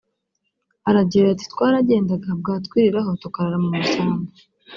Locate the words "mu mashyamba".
3.63-4.29